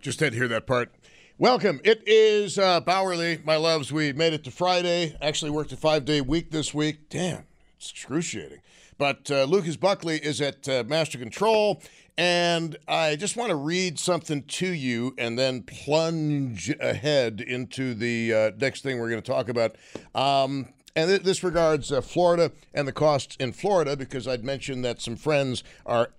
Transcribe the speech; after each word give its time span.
Just 0.00 0.20
had 0.20 0.32
to 0.32 0.38
hear 0.38 0.48
that 0.48 0.66
part. 0.66 0.90
Welcome. 1.36 1.80
It 1.84 2.02
is 2.06 2.58
uh, 2.58 2.80
Bauerle, 2.80 3.44
my 3.44 3.56
loves. 3.56 3.92
We 3.92 4.12
made 4.14 4.32
it 4.32 4.44
to 4.44 4.50
Friday. 4.50 5.14
Actually 5.20 5.50
worked 5.50 5.72
a 5.72 5.76
five 5.76 6.06
day 6.06 6.22
week 6.22 6.50
this 6.50 6.72
week. 6.72 7.10
Damn, 7.10 7.44
it's 7.76 7.90
excruciating. 7.90 8.60
But 8.96 9.30
uh, 9.30 9.44
Lucas 9.44 9.76
Buckley 9.76 10.16
is 10.18 10.40
at 10.40 10.66
uh, 10.68 10.84
Master 10.86 11.18
Control. 11.18 11.82
And 12.16 12.76
I 12.88 13.16
just 13.16 13.36
want 13.36 13.50
to 13.50 13.56
read 13.56 13.98
something 13.98 14.42
to 14.42 14.66
you 14.66 15.14
and 15.16 15.38
then 15.38 15.62
plunge 15.62 16.74
ahead 16.80 17.40
into 17.40 17.94
the 17.94 18.34
uh, 18.34 18.50
next 18.58 18.82
thing 18.82 18.98
we're 18.98 19.10
going 19.10 19.22
to 19.22 19.30
talk 19.30 19.48
about. 19.48 19.76
Um, 20.14 20.68
and 20.96 21.08
th- 21.08 21.22
this 21.22 21.42
regards 21.42 21.92
uh, 21.92 22.00
Florida 22.00 22.52
and 22.74 22.86
the 22.86 22.92
costs 22.92 23.36
in 23.36 23.52
Florida 23.52 23.96
because 23.96 24.28
I'd 24.28 24.44
mentioned 24.44 24.84
that 24.84 25.00
some 25.00 25.16
friends 25.16 25.64
are 25.86 26.10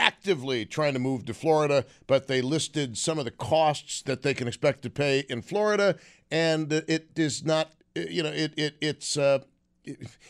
actively 0.00 0.64
trying 0.64 0.94
to 0.94 0.98
move 0.98 1.24
to 1.26 1.34
Florida, 1.34 1.84
but 2.06 2.26
they 2.26 2.40
listed 2.40 2.96
some 2.98 3.18
of 3.18 3.24
the 3.24 3.30
costs 3.30 4.02
that 4.02 4.22
they 4.22 4.34
can 4.34 4.48
expect 4.48 4.82
to 4.82 4.90
pay 4.90 5.24
in 5.28 5.42
Florida, 5.42 5.96
and 6.30 6.72
it 6.72 7.10
is 7.16 7.44
not, 7.44 7.72
you 7.94 8.22
know, 8.22 8.30
it, 8.30 8.52
it 8.56 8.76
it's 8.80 9.16
uh, 9.16 9.40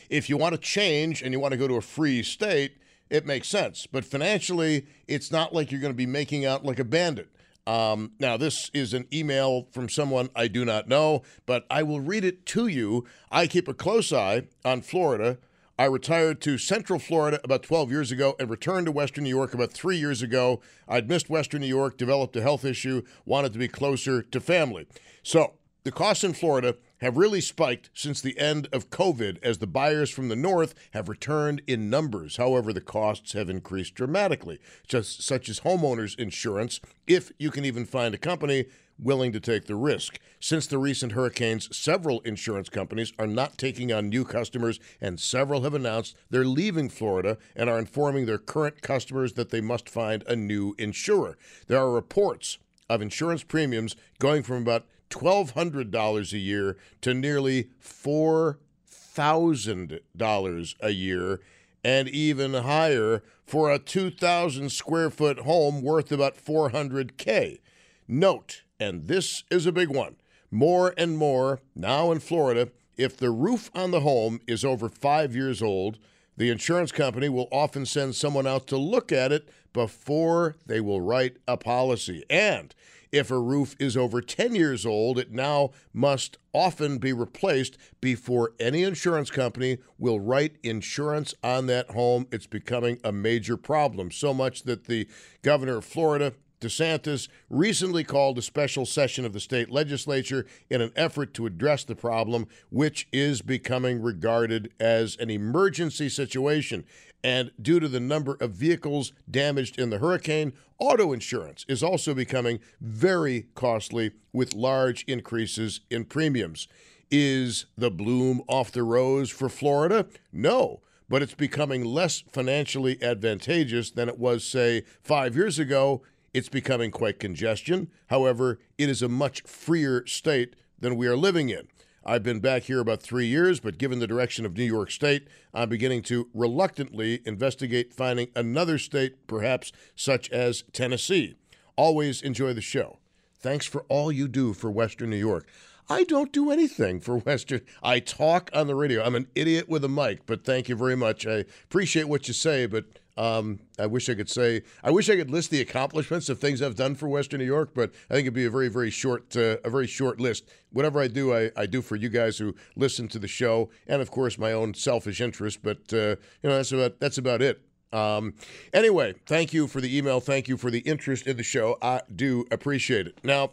if 0.09 0.29
you 0.29 0.37
want 0.37 0.53
to 0.53 0.59
change 0.59 1.21
and 1.21 1.33
you 1.33 1.39
want 1.39 1.53
to 1.53 1.57
go 1.57 1.67
to 1.67 1.75
a 1.75 1.81
free 1.81 2.21
state, 2.21 2.77
it 3.09 3.25
makes 3.25 3.47
sense. 3.47 3.87
But 3.87 4.05
financially, 4.05 4.87
it's 5.07 5.31
not 5.31 5.53
like 5.53 5.71
you're 5.71 5.81
going 5.81 5.93
to 5.93 5.97
be 5.97 6.05
making 6.05 6.45
out 6.45 6.65
like 6.65 6.79
a 6.79 6.85
bandit. 6.85 7.29
Um, 7.67 8.13
now, 8.19 8.37
this 8.37 8.71
is 8.73 8.93
an 8.93 9.07
email 9.13 9.67
from 9.71 9.87
someone 9.87 10.29
I 10.35 10.47
do 10.47 10.65
not 10.65 10.87
know, 10.87 11.21
but 11.45 11.65
I 11.69 11.83
will 11.83 11.99
read 11.99 12.23
it 12.23 12.45
to 12.47 12.67
you. 12.67 13.05
I 13.31 13.47
keep 13.47 13.67
a 13.67 13.73
close 13.73 14.11
eye 14.11 14.47
on 14.65 14.81
Florida. 14.81 15.37
I 15.79 15.85
retired 15.85 16.41
to 16.41 16.57
Central 16.57 16.99
Florida 16.99 17.39
about 17.43 17.63
12 17.63 17.91
years 17.91 18.11
ago 18.11 18.35
and 18.39 18.49
returned 18.49 18.85
to 18.85 18.91
Western 18.91 19.23
New 19.23 19.29
York 19.29 19.53
about 19.53 19.71
three 19.71 19.97
years 19.97 20.21
ago. 20.21 20.61
I'd 20.87 21.09
missed 21.09 21.29
Western 21.29 21.61
New 21.61 21.67
York, 21.67 21.97
developed 21.97 22.35
a 22.35 22.41
health 22.41 22.65
issue, 22.65 23.03
wanted 23.25 23.53
to 23.53 23.59
be 23.59 23.67
closer 23.67 24.21
to 24.21 24.39
family. 24.39 24.87
So, 25.23 25.53
the 25.83 25.91
costs 25.91 26.23
in 26.23 26.33
Florida 26.33 26.75
have 26.97 27.17
really 27.17 27.41
spiked 27.41 27.89
since 27.95 28.21
the 28.21 28.37
end 28.37 28.67
of 28.71 28.91
COVID 28.91 29.39
as 29.41 29.57
the 29.57 29.65
buyers 29.65 30.11
from 30.11 30.29
the 30.29 30.35
north 30.35 30.75
have 30.91 31.09
returned 31.09 31.63
in 31.65 31.89
numbers. 31.89 32.37
However, 32.37 32.71
the 32.71 32.81
costs 32.81 33.33
have 33.33 33.49
increased 33.49 33.95
dramatically, 33.95 34.59
just 34.87 35.23
such 35.23 35.49
as 35.49 35.61
homeowners 35.61 36.17
insurance, 36.19 36.79
if 37.07 37.31
you 37.39 37.49
can 37.49 37.65
even 37.65 37.85
find 37.85 38.13
a 38.13 38.19
company 38.19 38.65
willing 38.99 39.31
to 39.31 39.39
take 39.39 39.65
the 39.65 39.75
risk. 39.75 40.19
Since 40.39 40.67
the 40.67 40.77
recent 40.77 41.11
hurricanes, 41.11 41.75
several 41.75 42.21
insurance 42.21 42.69
companies 42.69 43.11
are 43.19 43.27
not 43.27 43.57
taking 43.57 43.91
on 43.91 44.09
new 44.09 44.25
customers, 44.25 44.79
and 44.99 45.19
several 45.19 45.61
have 45.61 45.73
announced 45.73 46.15
they're 46.29 46.45
leaving 46.45 46.89
Florida 46.89 47.37
and 47.55 47.69
are 47.69 47.79
informing 47.79 48.25
their 48.25 48.37
current 48.37 48.81
customers 48.81 49.33
that 49.33 49.49
they 49.49 49.61
must 49.61 49.89
find 49.89 50.23
a 50.27 50.35
new 50.35 50.75
insurer. 50.77 51.37
There 51.67 51.79
are 51.79 51.91
reports 51.91 52.57
of 52.89 53.01
insurance 53.01 53.43
premiums 53.43 53.95
going 54.19 54.43
from 54.43 54.61
about 54.61 54.85
$1,200 55.09 56.33
a 56.33 56.37
year 56.37 56.77
to 57.01 57.13
nearly 57.13 57.69
$4,000 57.83 60.75
a 60.79 60.89
year 60.89 61.41
and 61.83 62.07
even 62.09 62.53
higher 62.53 63.23
for 63.45 63.71
a 63.71 63.79
2,000 63.79 64.71
square 64.71 65.09
foot 65.09 65.39
home 65.39 65.81
worth 65.81 66.11
about 66.11 66.37
400K. 66.37 67.59
Note, 68.07 68.63
and 68.81 69.07
this 69.07 69.43
is 69.51 69.67
a 69.67 69.71
big 69.71 69.89
one, 69.89 70.15
more 70.49 70.93
and 70.97 71.15
more 71.15 71.61
now 71.75 72.11
in 72.11 72.19
Florida, 72.19 72.69
if 72.97 73.15
the 73.15 73.29
roof 73.29 73.69
on 73.75 73.91
the 73.91 74.01
home 74.01 74.41
is 74.47 74.65
over 74.65 74.89
five 74.89 75.35
years 75.35 75.61
old, 75.61 75.99
the 76.35 76.49
insurance 76.49 76.91
company 76.91 77.29
will 77.29 77.47
often 77.51 77.85
send 77.85 78.15
someone 78.15 78.47
out 78.47 78.65
to 78.67 78.77
look 78.77 79.11
at 79.11 79.31
it 79.31 79.47
before 79.71 80.55
they 80.65 80.81
will 80.81 80.99
write 80.99 81.37
a 81.47 81.57
policy. 81.57 82.23
And 82.27 82.73
if 83.11 83.29
a 83.29 83.39
roof 83.39 83.75
is 83.77 83.95
over 83.95 84.21
10 84.21 84.55
years 84.55 84.85
old, 84.85 85.19
it 85.19 85.31
now 85.31 85.71
must 85.93 86.37
often 86.53 86.97
be 86.97 87.13
replaced 87.13 87.77
before 87.99 88.53
any 88.59 88.83
insurance 88.83 89.29
company 89.29 89.77
will 89.99 90.19
write 90.19 90.57
insurance 90.63 91.35
on 91.43 91.67
that 91.67 91.91
home. 91.91 92.25
It's 92.31 92.47
becoming 92.47 92.99
a 93.03 93.11
major 93.11 93.57
problem, 93.57 94.11
so 94.11 94.33
much 94.33 94.63
that 94.63 94.85
the 94.85 95.07
governor 95.43 95.77
of 95.77 95.85
Florida, 95.85 96.33
DeSantis 96.61 97.27
recently 97.49 98.03
called 98.03 98.37
a 98.37 98.41
special 98.41 98.85
session 98.85 99.25
of 99.25 99.33
the 99.33 99.39
state 99.39 99.69
legislature 99.69 100.45
in 100.69 100.79
an 100.81 100.91
effort 100.95 101.33
to 101.33 101.45
address 101.45 101.83
the 101.83 101.95
problem, 101.95 102.47
which 102.69 103.07
is 103.11 103.41
becoming 103.41 104.01
regarded 104.01 104.71
as 104.79 105.17
an 105.17 105.29
emergency 105.29 106.07
situation. 106.07 106.85
And 107.23 107.51
due 107.61 107.79
to 107.79 107.87
the 107.87 107.99
number 107.99 108.37
of 108.39 108.51
vehicles 108.51 109.13
damaged 109.29 109.79
in 109.79 109.89
the 109.89 109.99
hurricane, 109.99 110.53
auto 110.79 111.13
insurance 111.13 111.65
is 111.67 111.83
also 111.83 112.13
becoming 112.13 112.59
very 112.79 113.47
costly 113.53 114.11
with 114.33 114.55
large 114.55 115.03
increases 115.03 115.81
in 115.89 116.05
premiums. 116.05 116.67
Is 117.11 117.65
the 117.77 117.91
bloom 117.91 118.41
off 118.47 118.71
the 118.71 118.83
rose 118.83 119.29
for 119.29 119.49
Florida? 119.49 120.05
No, 120.31 120.81
but 121.09 121.21
it's 121.21 121.35
becoming 121.35 121.83
less 121.83 122.23
financially 122.31 122.97
advantageous 123.03 123.91
than 123.91 124.07
it 124.07 124.17
was, 124.17 124.45
say, 124.45 124.83
five 125.03 125.35
years 125.35 125.59
ago. 125.59 126.01
It's 126.33 126.49
becoming 126.49 126.91
quite 126.91 127.19
congestion. 127.19 127.89
However, 128.07 128.59
it 128.77 128.89
is 128.89 129.01
a 129.01 129.09
much 129.09 129.41
freer 129.41 130.05
state 130.07 130.55
than 130.79 130.95
we 130.95 131.07
are 131.07 131.17
living 131.17 131.49
in. 131.49 131.67
I've 132.03 132.23
been 132.23 132.39
back 132.39 132.63
here 132.63 132.79
about 132.79 133.01
three 133.01 133.27
years, 133.27 133.59
but 133.59 133.77
given 133.77 133.99
the 133.99 134.07
direction 134.07 134.45
of 134.45 134.57
New 134.57 134.63
York 134.63 134.89
State, 134.89 135.27
I'm 135.53 135.69
beginning 135.69 136.01
to 136.03 136.29
reluctantly 136.33 137.21
investigate 137.25 137.93
finding 137.93 138.29
another 138.35 138.79
state, 138.79 139.27
perhaps 139.27 139.71
such 139.95 140.29
as 140.31 140.63
Tennessee. 140.73 141.35
Always 141.75 142.21
enjoy 142.21 142.53
the 142.53 142.61
show. 142.61 142.99
Thanks 143.37 143.67
for 143.67 143.83
all 143.87 144.11
you 144.11 144.27
do 144.27 144.53
for 144.53 144.71
Western 144.71 145.11
New 145.11 145.17
York. 145.17 145.47
I 145.89 146.03
don't 146.03 146.31
do 146.31 146.49
anything 146.49 147.01
for 147.01 147.17
Western. 147.19 147.61
I 147.83 147.99
talk 147.99 148.49
on 148.53 148.67
the 148.67 148.75
radio. 148.75 149.03
I'm 149.03 149.15
an 149.15 149.27
idiot 149.35 149.69
with 149.69 149.83
a 149.83 149.89
mic, 149.89 150.25
but 150.25 150.43
thank 150.43 150.69
you 150.69 150.75
very 150.75 150.95
much. 150.95 151.27
I 151.27 151.45
appreciate 151.65 152.07
what 152.07 152.27
you 152.27 152.33
say, 152.33 152.65
but 152.65 152.85
um, 153.21 153.59
I 153.77 153.85
wish 153.85 154.09
I 154.09 154.15
could 154.15 154.31
say, 154.31 154.63
I 154.83 154.89
wish 154.89 155.07
I 155.07 155.15
could 155.15 155.29
list 155.29 155.51
the 155.51 155.61
accomplishments 155.61 156.27
of 156.27 156.39
things 156.39 156.59
I've 156.59 156.75
done 156.75 156.95
for 156.95 157.07
Western 157.07 157.37
New 157.37 157.45
York, 157.45 157.69
but 157.75 157.91
I 158.09 158.15
think 158.15 158.25
it'd 158.25 158.33
be 158.33 158.45
a 158.45 158.49
very, 158.49 158.67
very 158.67 158.89
short, 158.89 159.37
uh, 159.37 159.57
a 159.63 159.69
very 159.69 159.85
short 159.85 160.19
list. 160.19 160.49
Whatever 160.71 160.99
I 160.99 161.07
do, 161.07 161.31
I, 161.31 161.51
I 161.55 161.67
do 161.67 161.83
for 161.83 161.95
you 161.95 162.09
guys 162.09 162.39
who 162.39 162.55
listen 162.75 163.07
to 163.09 163.19
the 163.19 163.27
show, 163.27 163.69
and 163.85 164.01
of 164.01 164.09
course 164.09 164.39
my 164.39 164.53
own 164.53 164.73
selfish 164.73 165.21
interest. 165.21 165.59
But 165.61 165.93
uh, 165.93 166.15
you 166.41 166.49
know, 166.49 166.55
that's 166.55 166.71
about 166.71 166.99
that's 166.99 167.19
about 167.19 167.43
it. 167.43 167.61
Um, 167.93 168.33
anyway, 168.73 169.13
thank 169.27 169.53
you 169.53 169.67
for 169.67 169.81
the 169.81 169.95
email. 169.95 170.19
Thank 170.19 170.47
you 170.47 170.57
for 170.57 170.71
the 170.71 170.79
interest 170.79 171.27
in 171.27 171.37
the 171.37 171.43
show. 171.43 171.77
I 171.79 172.01
do 172.15 172.45
appreciate 172.49 173.05
it. 173.05 173.19
Now, 173.23 173.51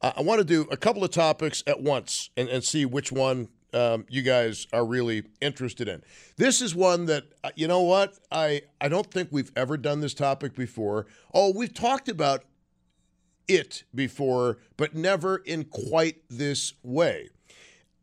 I 0.00 0.22
want 0.22 0.38
to 0.38 0.44
do 0.44 0.66
a 0.70 0.76
couple 0.78 1.04
of 1.04 1.10
topics 1.10 1.62
at 1.66 1.82
once 1.82 2.30
and, 2.34 2.48
and 2.48 2.64
see 2.64 2.86
which 2.86 3.12
one 3.12 3.48
um, 3.72 4.04
you 4.08 4.22
guys 4.22 4.66
are 4.72 4.84
really 4.84 5.24
interested 5.40 5.88
in. 5.88 6.02
This 6.36 6.60
is 6.60 6.74
one 6.74 7.06
that 7.06 7.24
uh, 7.42 7.50
you 7.56 7.68
know 7.68 7.82
what 7.82 8.18
I 8.30 8.62
I 8.80 8.88
don't 8.88 9.10
think 9.10 9.28
we've 9.30 9.52
ever 9.56 9.76
done 9.76 10.00
this 10.00 10.14
topic 10.14 10.54
before. 10.54 11.06
Oh, 11.32 11.52
we've 11.54 11.72
talked 11.72 12.08
about 12.08 12.44
it 13.48 13.84
before, 13.94 14.58
but 14.76 14.94
never 14.94 15.38
in 15.38 15.64
quite 15.64 16.22
this 16.28 16.74
way. 16.82 17.28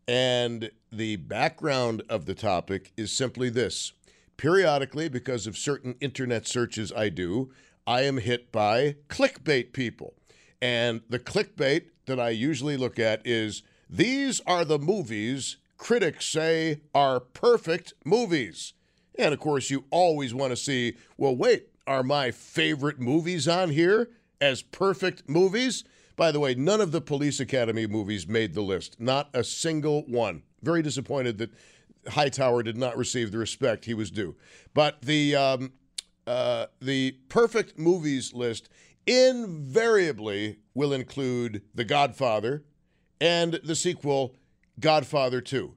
And 0.07 0.71
the 0.91 1.17
background 1.17 2.03
of 2.09 2.25
the 2.25 2.33
topic 2.33 2.91
is 2.97 3.11
simply 3.11 3.49
this. 3.49 3.93
Periodically, 4.37 5.09
because 5.09 5.45
of 5.47 5.57
certain 5.57 5.95
internet 5.99 6.47
searches 6.47 6.91
I 6.93 7.09
do, 7.09 7.51
I 7.85 8.03
am 8.03 8.17
hit 8.17 8.51
by 8.51 8.95
clickbait 9.09 9.73
people. 9.73 10.13
And 10.61 11.01
the 11.09 11.19
clickbait 11.19 11.85
that 12.05 12.19
I 12.19 12.29
usually 12.29 12.77
look 12.77 12.99
at 12.99 13.21
is 13.25 13.63
these 13.89 14.41
are 14.45 14.63
the 14.63 14.79
movies 14.79 15.57
critics 15.79 16.27
say 16.27 16.81
are 16.93 17.19
perfect 17.19 17.93
movies. 18.05 18.73
And 19.17 19.33
of 19.33 19.39
course, 19.39 19.71
you 19.71 19.85
always 19.89 20.33
want 20.33 20.51
to 20.51 20.57
see, 20.57 20.95
well, 21.17 21.35
wait, 21.35 21.69
are 21.87 22.03
my 22.03 22.29
favorite 22.29 22.99
movies 22.99 23.47
on 23.47 23.71
here 23.71 24.11
as 24.39 24.61
perfect 24.61 25.27
movies? 25.27 25.83
By 26.15 26.31
the 26.31 26.39
way, 26.39 26.53
none 26.53 26.81
of 26.81 26.91
the 26.91 27.01
Police 27.01 27.39
Academy 27.39 27.87
movies 27.87 28.27
made 28.27 28.53
the 28.53 28.61
list, 28.61 28.99
not 28.99 29.29
a 29.33 29.43
single 29.43 30.03
one. 30.03 30.43
Very 30.61 30.83
disappointed 30.83 31.37
that 31.39 31.53
Hightower 32.09 32.61
did 32.61 32.77
not 32.77 32.97
receive 32.97 33.31
the 33.31 33.37
respect 33.37 33.85
he 33.85 33.93
was 33.93 34.11
due. 34.11 34.35
But 34.73 35.01
the 35.01 35.35
um, 35.35 35.71
uh, 36.27 36.67
the 36.81 37.17
perfect 37.29 37.79
movies 37.79 38.33
list 38.33 38.69
invariably 39.07 40.59
will 40.73 40.93
include 40.93 41.63
The 41.73 41.85
Godfather 41.85 42.63
and 43.19 43.59
the 43.63 43.75
sequel 43.75 44.35
Godfather 44.79 45.41
2. 45.41 45.73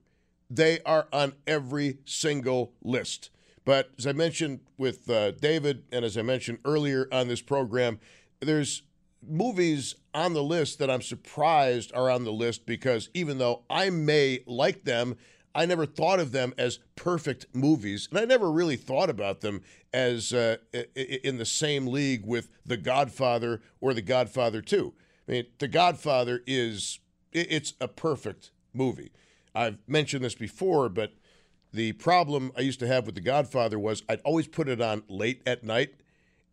They 0.51 0.81
are 0.81 1.09
on 1.13 1.35
every 1.47 1.99
single 2.05 2.73
list. 2.83 3.31
But 3.65 3.91
as 3.99 4.07
I 4.07 4.13
mentioned 4.13 4.61
with 4.77 5.09
uh, 5.09 5.33
David, 5.33 5.85
and 5.93 6.05
as 6.05 6.19
I 6.19 6.23
mentioned 6.23 6.59
earlier 6.65 7.09
on 7.13 7.29
this 7.29 7.41
program, 7.41 8.01
there's 8.41 8.83
movies 9.27 9.95
on 10.15 10.33
the 10.33 10.43
list 10.43 10.79
that 10.79 10.91
I'm 10.91 11.03
surprised 11.03 11.93
are 11.95 12.11
on 12.11 12.25
the 12.25 12.33
list 12.33 12.67
because 12.67 13.09
even 13.15 13.39
though 13.39 13.63
I 13.71 13.91
may 13.91 14.41
like 14.47 14.85
them, 14.85 15.17
I 15.55 15.67
never 15.67 15.87
thought 15.87 16.19
of 16.19 16.33
them 16.33 16.55
as 16.57 16.79
perfect 16.97 17.47
movies, 17.53 18.09
and 18.11 18.19
I 18.19 18.25
never 18.25 18.51
really 18.51 18.77
thought 18.77 19.11
about 19.11 19.43
them 19.43 19.63
as 19.93 20.33
uh, 20.33 20.57
in 20.95 21.37
the 21.37 21.45
same 21.45 21.87
league 21.87 22.25
with 22.25 22.49
The 22.65 22.79
Godfather 22.79 23.61
or 23.81 23.93
The 23.93 24.03
Godfather 24.03 24.63
2. 24.63 24.95
I 25.29 25.31
mean, 25.31 25.47
The 25.59 25.69
Godfather 25.69 26.43
is 26.47 27.01
it's 27.33 27.75
a 27.81 27.89
perfect 27.89 28.51
movie. 28.73 29.13
I've 29.55 29.79
mentioned 29.87 30.25
this 30.25 30.35
before, 30.35 30.89
but 30.89 31.13
the 31.73 31.93
problem 31.93 32.53
I 32.57 32.61
used 32.61 32.81
to 32.81 32.87
have 32.87 33.07
with 33.07 33.15
The 33.15 33.21
Godfather 33.21 33.79
was 33.79 34.03
I'd 34.09 34.21
always 34.21 34.47
put 34.47 34.69
it 34.69 34.81
on 34.81 35.03
late 35.09 35.43
at 35.47 35.65
night, 35.65 35.95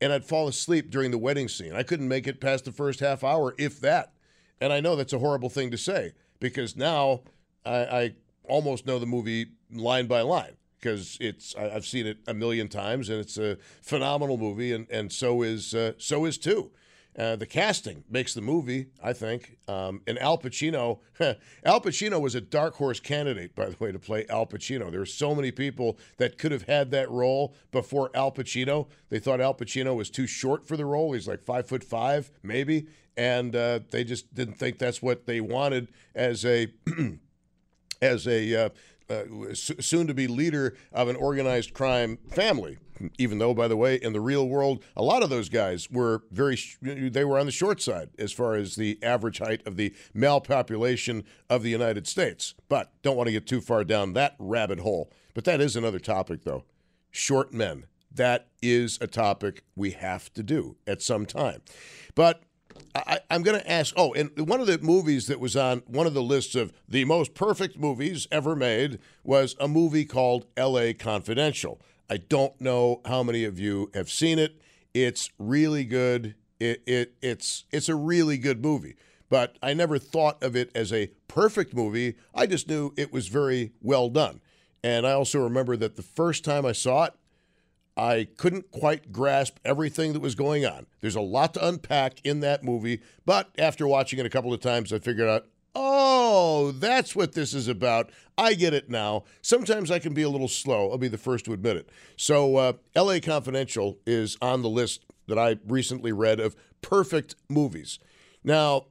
and 0.02 0.14
I'd 0.14 0.26
fall 0.26 0.48
asleep 0.48 0.90
during 0.90 1.12
the 1.12 1.18
wedding 1.18 1.48
scene. 1.48 1.76
I 1.76 1.84
couldn't 1.84 2.08
make 2.08 2.28
it 2.28 2.40
past 2.40 2.66
the 2.66 2.72
first 2.72 3.00
half 3.00 3.24
hour, 3.24 3.54
if 3.58 3.80
that. 3.82 4.14
And 4.62 4.74
I 4.74 4.80
know 4.80 4.96
that's 4.96 5.14
a 5.14 5.20
horrible 5.20 5.50
thing 5.50 5.72
to 5.72 5.78
say 5.78 6.14
because 6.40 6.76
now 6.76 7.22
I, 7.66 7.78
I 7.78 8.16
almost 8.44 8.86
know 8.86 9.00
the 9.00 9.06
movie 9.06 9.48
line 9.72 10.08
by 10.08 10.22
line 10.22 10.58
because 10.80 11.18
it's 11.22 11.56
I've 11.56 11.86
seen 11.86 12.08
it 12.08 12.18
a 12.28 12.34
million 12.34 12.68
times 12.68 13.10
and 13.10 13.20
it's 13.20 13.38
a 13.38 13.58
phenomenal 13.82 14.38
movie 14.38 14.74
and 14.74 14.90
and 14.90 15.12
so 15.12 15.42
is 15.42 15.74
uh, 15.74 15.94
so 15.98 16.26
is 16.26 16.38
two. 16.38 16.72
Uh, 17.20 17.36
the 17.36 17.46
casting 17.46 18.06
makes 18.10 18.34
the 18.34 18.40
movie, 18.40 18.88
I 19.04 19.12
think. 19.12 19.58
Um, 19.68 20.02
and 20.08 20.18
Al 20.20 20.38
Pacino, 20.38 21.00
Al 21.66 21.82
Pacino 21.82 22.22
was 22.22 22.34
a 22.34 22.40
dark 22.40 22.76
horse 22.76 23.02
candidate, 23.02 23.56
by 23.56 23.66
the 23.66 23.76
way, 23.78 23.92
to 23.92 24.00
play 24.00 24.26
Al 24.30 24.46
Pacino. 24.46 24.90
There 24.90 25.02
were 25.02 25.06
so 25.06 25.36
many 25.36 25.52
people 25.52 26.00
that 26.16 26.38
could 26.38 26.54
have 26.54 26.64
had 26.64 26.92
that 26.92 27.12
role 27.12 27.56
before 27.72 28.10
Al 28.16 28.32
Pacino. 28.32 28.88
They 29.10 29.20
thought 29.20 29.42
Al 29.42 29.54
Pacino 29.54 29.98
was 29.98 30.10
too 30.10 30.28
short 30.28 30.66
for 30.66 30.78
the 30.78 30.86
role. 30.86 31.12
He's 31.12 31.28
like 31.28 31.44
five 31.44 31.68
foot 31.68 31.84
five, 31.84 32.32
maybe, 32.42 32.88
and 33.18 33.54
uh, 33.54 33.82
they 33.92 34.06
just 34.06 34.34
didn't 34.34 34.56
think 34.56 34.80
that's 34.80 35.02
what 35.02 35.26
they 35.26 35.42
wanted 35.42 35.90
as 36.16 36.46
a 36.46 36.72
as 38.02 38.28
a 38.28 38.68
uh, 38.68 38.70
uh, 39.10 39.54
soon 39.54 40.08
to 40.08 40.14
be 40.14 40.28
leader 40.28 40.76
of 40.92 41.08
an 41.08 41.16
organized 41.16 41.74
crime 41.74 42.18
family. 42.30 42.78
Even 43.18 43.40
though, 43.40 43.54
by 43.54 43.68
the 43.68 43.78
way, 43.78 43.96
in 43.96 44.12
the 44.12 44.20
real 44.20 44.48
world, 44.48 44.84
a 44.96 45.02
lot 45.02 45.24
of 45.24 45.30
those 45.30 45.48
guys 45.48 45.90
were 45.90 46.24
very, 46.32 46.58
they 46.82 47.24
were 47.24 47.40
on 47.40 47.46
the 47.46 47.52
short 47.52 47.82
side 47.82 48.10
as 48.20 48.34
far 48.34 48.56
as 48.56 48.76
the 48.76 49.00
average 49.02 49.40
height 49.40 49.66
of 49.66 49.78
the 49.78 49.94
male 50.14 50.42
population 50.42 51.24
of 51.50 51.64
the 51.64 51.70
United 51.70 52.08
States. 52.08 52.56
But 52.68 52.92
don't 53.02 53.16
want 53.16 53.28
to 53.28 53.32
get 53.32 53.48
too 53.48 53.62
far 53.62 53.86
down 53.86 54.14
that 54.14 54.36
rabbit 54.38 54.82
hole. 54.82 55.12
But 55.34 55.46
that 55.46 55.62
is 55.62 55.78
another 55.78 56.00
topic, 56.00 56.44
though. 56.44 56.66
Short 57.10 57.54
men. 57.54 57.86
That 58.12 58.48
is 58.62 58.98
a 59.00 59.08
topic 59.08 59.64
we 59.76 59.92
have 59.92 60.34
to 60.34 60.44
do 60.44 60.76
at 60.86 61.02
some 61.02 61.26
time. 61.26 61.62
But 62.16 62.44
I, 62.96 63.20
am 63.30 63.44
going 63.44 63.60
to 63.60 63.72
ask. 63.72 63.94
Oh, 63.98 64.14
and 64.14 64.32
one 64.48 64.60
of 64.60 64.68
the 64.68 64.78
movies 64.80 65.28
that 65.28 65.40
was 65.40 65.56
on 65.56 65.84
one 65.88 66.08
of 66.08 66.14
the 66.14 66.24
lists 66.24 66.56
of 66.56 66.74
the 66.88 67.06
most 67.06 67.34
perfect 67.34 67.78
movies 67.78 68.28
ever 68.32 68.56
made 68.56 69.00
was 69.24 69.56
a 69.60 69.68
movie 69.68 70.06
called 70.06 70.46
L.A. 70.58 70.94
Confidential. 70.94 71.80
I 72.10 72.18
don't 72.18 72.60
know 72.60 73.02
how 73.06 73.24
many 73.24 73.44
of 73.44 73.60
you 73.60 73.92
have 73.94 74.10
seen 74.10 74.40
it. 74.40 74.60
It's 74.94 75.30
really 75.38 75.84
good. 75.84 76.36
It, 76.60 76.82
it 76.86 77.14
it's 77.22 77.66
it's 77.72 77.90
a 77.90 77.96
really 77.96 78.38
good 78.38 78.62
movie. 78.62 78.96
But 79.30 79.58
I 79.62 79.74
never 79.74 80.00
thought 80.00 80.42
of 80.44 80.56
it 80.56 80.72
as 80.74 80.92
a 80.92 81.12
perfect 81.28 81.76
movie. 81.76 82.16
I 82.34 82.48
just 82.48 82.68
knew 82.68 82.94
it 82.98 83.14
was 83.14 83.28
very 83.28 83.72
well 83.82 84.10
done. 84.10 84.42
And 84.84 85.06
I 85.06 85.12
also 85.12 85.40
remember 85.40 85.78
that 85.78 85.96
the 85.96 86.02
first 86.02 86.44
time 86.44 86.66
I 86.66 86.72
saw 86.72 87.06
it, 87.06 87.14
I 88.00 88.30
couldn't 88.38 88.72
quite 88.72 89.12
grasp 89.12 89.58
everything 89.66 90.14
that 90.14 90.22
was 90.22 90.34
going 90.34 90.66
on. 90.66 90.86
There's 91.02 91.18
a 91.18 91.22
lot 91.22 91.54
to 91.56 91.68
unpack 91.68 92.26
in 92.26 92.40
that 92.40 92.64
movie, 92.64 93.02
but 93.26 93.50
after 93.58 93.86
watching 93.86 94.20
it 94.20 94.26
a 94.26 94.30
couple 94.30 94.54
of 94.54 94.62
times, 94.62 94.94
I 94.94 95.00
figured 95.00 95.28
out, 95.28 95.48
oh, 95.76 96.72
that's 96.72 97.14
what 97.14 97.34
this 97.34 97.54
is 97.54 97.68
about. 97.68 98.10
I 98.38 98.54
get 98.54 98.74
it 98.74 98.90
now. 98.90 99.26
Sometimes 99.42 99.92
I 99.92 100.00
can 100.00 100.14
be 100.14 100.22
a 100.22 100.30
little 100.30 100.48
slow. 100.48 100.90
I'll 100.90 100.98
be 100.98 101.10
the 101.10 101.18
first 101.18 101.44
to 101.46 101.54
admit 101.54 101.76
it. 101.76 101.90
So, 102.16 102.56
uh, 102.56 102.74
LA 102.96 103.20
Confidential 103.22 104.00
is 104.08 104.38
on 104.42 104.62
the 104.62 104.70
list 104.70 105.04
that 105.28 105.38
I 105.38 105.58
recently 105.68 106.14
read 106.14 106.40
of 106.40 106.56
perfect 106.82 107.36
movies. 107.50 108.00
Now, 108.46 108.86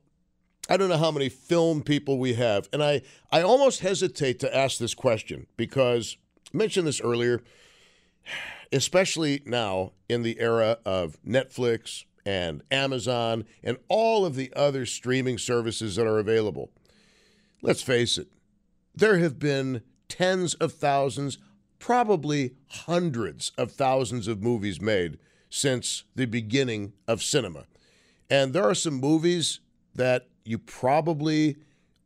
I 0.68 0.76
don't 0.76 0.90
know 0.90 0.98
how 0.98 1.10
many 1.10 1.30
film 1.30 1.80
people 1.82 2.18
we 2.18 2.34
have, 2.34 2.68
and 2.74 2.82
I, 2.82 3.00
I 3.32 3.40
almost 3.40 3.80
hesitate 3.80 4.38
to 4.40 4.54
ask 4.54 4.76
this 4.76 4.92
question 4.92 5.46
because 5.56 6.18
I 6.52 6.58
mentioned 6.58 6.86
this 6.86 7.00
earlier 7.00 7.42
especially 8.72 9.42
now 9.44 9.92
in 10.08 10.22
the 10.22 10.40
era 10.40 10.78
of 10.84 11.18
Netflix 11.26 12.04
and 12.24 12.62
Amazon 12.70 13.44
and 13.62 13.78
all 13.88 14.26
of 14.26 14.34
the 14.34 14.52
other 14.54 14.84
streaming 14.84 15.38
services 15.38 15.96
that 15.96 16.06
are 16.06 16.18
available. 16.18 16.70
Let's 17.62 17.82
face 17.82 18.18
it, 18.18 18.28
there 18.94 19.18
have 19.18 19.38
been 19.38 19.82
tens 20.08 20.54
of 20.54 20.72
thousands, 20.72 21.38
probably 21.78 22.54
hundreds 22.68 23.52
of 23.56 23.72
thousands 23.72 24.28
of 24.28 24.42
movies 24.42 24.80
made 24.80 25.18
since 25.50 26.04
the 26.14 26.26
beginning 26.26 26.92
of 27.06 27.22
cinema. 27.22 27.64
And 28.28 28.52
there 28.52 28.68
are 28.68 28.74
some 28.74 28.94
movies 28.94 29.60
that 29.94 30.28
you 30.44 30.58
probably 30.58 31.56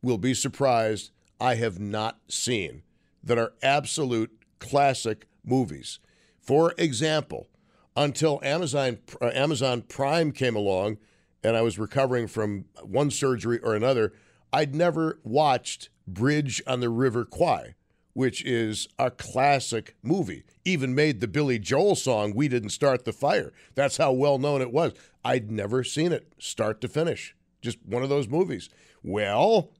will 0.01 0.17
be 0.17 0.33
surprised 0.33 1.11
I 1.39 1.55
have 1.55 1.79
not 1.79 2.19
seen 2.29 2.83
that 3.23 3.37
are 3.37 3.53
absolute 3.61 4.31
classic 4.59 5.27
movies. 5.43 5.99
For 6.43 6.73
example, 6.77 7.47
until 7.95 8.39
Amazon 8.43 8.99
uh, 9.21 9.31
Amazon 9.33 9.81
Prime 9.81 10.31
came 10.31 10.55
along 10.55 10.97
and 11.43 11.55
I 11.55 11.61
was 11.61 11.79
recovering 11.79 12.27
from 12.27 12.65
one 12.83 13.11
surgery 13.11 13.59
or 13.59 13.75
another, 13.75 14.13
I'd 14.51 14.75
never 14.75 15.19
watched 15.23 15.89
Bridge 16.05 16.61
on 16.67 16.81
the 16.81 16.89
River 16.89 17.23
Kwai, 17.23 17.75
which 18.13 18.43
is 18.43 18.87
a 18.99 19.09
classic 19.09 19.95
movie. 20.03 20.43
Even 20.65 20.93
made 20.93 21.21
the 21.21 21.27
Billy 21.27 21.59
Joel 21.59 21.95
song 21.95 22.33
"We 22.35 22.49
Didn't 22.49 22.69
Start 22.69 23.05
the 23.05 23.13
Fire." 23.13 23.53
That's 23.75 23.97
how 23.97 24.11
well 24.11 24.37
known 24.37 24.61
it 24.61 24.73
was. 24.73 24.93
I'd 25.23 25.49
never 25.49 25.83
seen 25.83 26.11
it 26.11 26.33
start 26.37 26.81
to 26.81 26.89
finish. 26.89 27.35
Just 27.61 27.77
one 27.85 28.03
of 28.03 28.09
those 28.09 28.27
movies. 28.27 28.69
Well, 29.01 29.71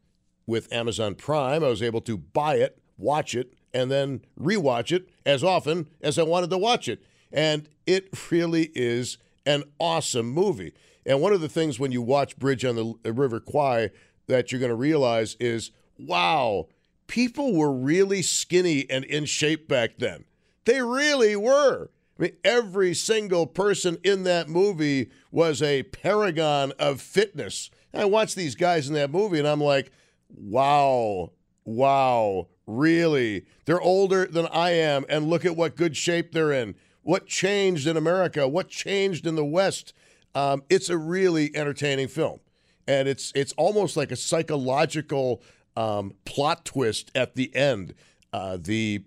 with 0.48 0.72
Amazon 0.72 1.15
Prime, 1.15 1.63
I 1.63 1.67
was 1.67 1.84
able 1.84 2.01
to 2.01 2.17
buy 2.17 2.55
it, 2.55 2.77
watch 2.98 3.36
it, 3.36 3.53
and 3.74 3.89
then 3.89 4.22
rewatch 4.39 4.92
it 4.92 5.10
as 5.25 5.44
often 5.44 5.88
as 6.01 6.20
I 6.20 6.24
wanted 6.24 6.50
to 6.51 6.58
watch 6.58 6.88
it. 6.88 7.03
And 7.32 7.68
it 7.86 8.10
really 8.32 8.72
is 8.75 9.18
an 9.46 9.63
awesome 9.80 10.30
movie. 10.30 10.74
And 11.06 11.22
one 11.22 11.34
of 11.34 11.42
the 11.42 11.50
things 11.50 11.80
when 11.80 11.92
you 11.92 12.01
watch 12.01 12.38
Bridge 12.38 12.63
on 12.63 12.75
the 12.75 12.94
uh, 13.06 13.13
River 13.13 13.39
Kwai 13.39 13.89
that 14.27 14.51
you're 14.51 14.60
going 14.60 14.70
to 14.70 14.75
realize 14.75 15.36
is 15.39 15.72
wow, 15.98 16.68
people 17.08 17.56
were 17.56 17.72
really 17.72 18.22
skinny 18.22 18.89
and 18.89 19.03
in 19.06 19.25
shape 19.25 19.68
back 19.68 19.98
then. 19.98 20.25
They 20.65 20.82
really 20.82 21.36
were. 21.36 21.89
I 22.18 22.22
mean, 22.22 22.36
every 22.44 22.94
single 22.94 23.48
person 23.48 23.98
in 24.03 24.24
that 24.24 24.48
movie 24.48 25.10
was 25.32 25.62
a 25.62 25.84
paragon 25.84 26.72
of 26.80 27.01
fitness. 27.01 27.70
I 27.94 28.06
watch 28.06 28.36
these 28.36 28.56
guys 28.56 28.88
in 28.88 28.96
that 28.96 29.12
movie 29.12 29.39
and 29.39 29.48
I'm 29.48 29.62
like, 29.62 29.92
wow, 30.30 31.32
wow, 31.65 32.48
Really? 32.65 33.46
They're 33.65 33.82
older 33.82 34.25
than 34.25 34.48
I 34.48 34.72
am, 34.72 35.05
and 35.10 35.27
look 35.27 35.46
at 35.46 35.55
what 35.55 35.75
good 35.75 35.98
shape 35.98 36.32
they're 36.32 36.51
in. 36.51 36.75
What 37.01 37.27
changed 37.27 37.88
in 37.88 37.98
America? 37.98 38.48
What 38.48 38.70
changed 38.70 39.27
in 39.27 39.36
the 39.36 39.46
West? 39.46 39.93
Um, 40.34 40.63
it's 40.70 40.89
a 40.89 40.98
really 40.98 41.55
entertaining 41.55 42.08
film, 42.08 42.39
and 42.88 43.08
it's 43.08 43.32
it's 43.36 43.53
almost 43.53 43.98
like 43.98 44.12
a 44.12 44.15
psychological 44.15 45.41
um, 45.75 46.13
plot 46.25 46.65
twist 46.65 47.12
at 47.13 47.36
the 47.36 47.53
end. 47.55 47.93
Uh, 48.32 48.58
the 48.60 49.03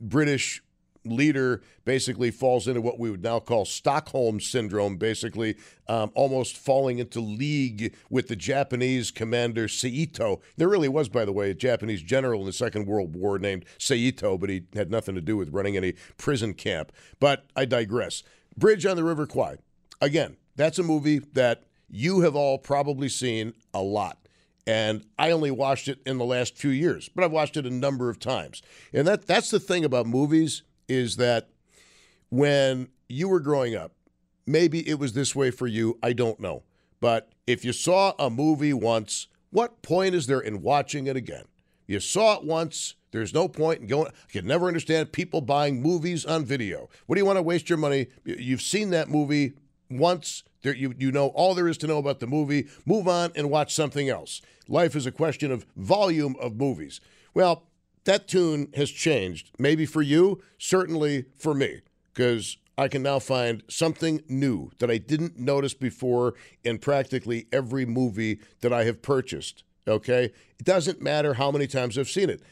British 0.00 0.62
leader 1.04 1.62
basically 1.84 2.30
falls 2.30 2.66
into 2.66 2.80
what 2.80 2.98
we 2.98 3.10
would 3.10 3.22
now 3.22 3.38
call 3.38 3.64
Stockholm 3.64 4.40
syndrome, 4.40 4.96
basically 4.96 5.56
um, 5.88 6.10
almost 6.14 6.56
falling 6.56 6.98
into 6.98 7.20
league 7.20 7.94
with 8.10 8.28
the 8.28 8.36
Japanese 8.36 9.10
commander 9.10 9.68
Saito. 9.68 10.40
There 10.56 10.68
really 10.68 10.88
was, 10.88 11.08
by 11.08 11.24
the 11.24 11.32
way, 11.32 11.50
a 11.50 11.54
Japanese 11.54 12.02
general 12.02 12.40
in 12.40 12.46
the 12.46 12.52
Second 12.52 12.86
World 12.86 13.14
War 13.14 13.38
named 13.38 13.64
Saito, 13.78 14.38
but 14.38 14.50
he 14.50 14.64
had 14.74 14.90
nothing 14.90 15.14
to 15.14 15.20
do 15.20 15.36
with 15.36 15.52
running 15.52 15.76
any 15.76 15.94
prison 16.16 16.54
camp. 16.54 16.92
But 17.20 17.46
I 17.54 17.64
digress. 17.64 18.22
Bridge 18.56 18.86
on 18.86 18.96
the 18.96 19.04
River 19.04 19.26
Kwai. 19.26 19.56
Again, 20.00 20.36
that's 20.56 20.78
a 20.78 20.82
movie 20.82 21.18
that 21.18 21.64
you 21.90 22.20
have 22.20 22.34
all 22.34 22.58
probably 22.58 23.08
seen 23.08 23.52
a 23.72 23.82
lot 23.82 24.18
and 24.66 25.04
I 25.18 25.30
only 25.30 25.50
watched 25.50 25.88
it 25.88 26.00
in 26.06 26.18
the 26.18 26.24
last 26.24 26.56
few 26.56 26.70
years, 26.70 27.08
but 27.14 27.24
I've 27.24 27.32
watched 27.32 27.56
it 27.56 27.66
a 27.66 27.70
number 27.70 28.08
of 28.08 28.18
times. 28.18 28.62
And 28.92 29.06
that 29.06 29.26
that's 29.26 29.50
the 29.50 29.60
thing 29.60 29.84
about 29.84 30.06
movies 30.06 30.62
is 30.88 31.16
that 31.16 31.48
when 32.28 32.88
you 33.08 33.28
were 33.28 33.40
growing 33.40 33.74
up, 33.74 33.92
maybe 34.46 34.88
it 34.88 34.98
was 34.98 35.12
this 35.12 35.34
way 35.34 35.50
for 35.50 35.66
you, 35.66 35.98
I 36.02 36.12
don't 36.12 36.40
know. 36.40 36.62
But 37.00 37.32
if 37.46 37.64
you 37.64 37.72
saw 37.72 38.14
a 38.18 38.30
movie 38.30 38.72
once, 38.72 39.28
what 39.50 39.82
point 39.82 40.14
is 40.14 40.26
there 40.26 40.40
in 40.40 40.62
watching 40.62 41.06
it 41.06 41.16
again? 41.16 41.44
You 41.86 42.00
saw 42.00 42.36
it 42.38 42.44
once, 42.44 42.94
there's 43.14 43.32
no 43.32 43.46
point 43.46 43.80
in 43.80 43.86
going. 43.86 44.08
I 44.08 44.32
can 44.32 44.46
never 44.46 44.66
understand 44.66 45.12
people 45.12 45.40
buying 45.40 45.80
movies 45.80 46.24
on 46.24 46.44
video. 46.44 46.88
What 47.06 47.14
do 47.14 47.20
you 47.20 47.26
want 47.26 47.36
to 47.36 47.42
waste 47.42 47.68
your 47.68 47.78
money? 47.78 48.08
You've 48.24 48.62
seen 48.62 48.90
that 48.90 49.08
movie 49.08 49.52
once. 49.88 50.42
There, 50.62 50.74
you, 50.74 50.94
you 50.98 51.12
know 51.12 51.28
all 51.28 51.54
there 51.54 51.68
is 51.68 51.78
to 51.78 51.86
know 51.86 51.98
about 51.98 52.18
the 52.18 52.26
movie. 52.26 52.66
Move 52.84 53.06
on 53.06 53.30
and 53.36 53.50
watch 53.50 53.72
something 53.72 54.08
else. 54.08 54.42
Life 54.66 54.96
is 54.96 55.06
a 55.06 55.12
question 55.12 55.52
of 55.52 55.64
volume 55.76 56.34
of 56.40 56.56
movies. 56.56 57.00
Well, 57.34 57.68
that 58.04 58.28
tune 58.28 58.68
has 58.74 58.90
changed. 58.90 59.50
Maybe 59.58 59.86
for 59.86 60.02
you, 60.02 60.42
certainly 60.58 61.24
for 61.36 61.54
me, 61.54 61.80
because 62.12 62.58
I 62.76 62.88
can 62.88 63.02
now 63.02 63.18
find 63.18 63.62
something 63.68 64.22
new 64.28 64.70
that 64.78 64.90
I 64.90 64.98
didn't 64.98 65.38
notice 65.38 65.74
before 65.74 66.34
in 66.64 66.78
practically 66.78 67.46
every 67.52 67.86
movie 67.86 68.40
that 68.60 68.72
I 68.72 68.84
have 68.84 69.00
purchased. 69.00 69.62
Okay? 69.86 70.24
It 70.58 70.64
doesn't 70.64 71.00
matter 71.00 71.34
how 71.34 71.50
many 71.50 71.66
times 71.66 71.96
I've 71.96 72.08
seen 72.08 72.30
it. 72.30 72.42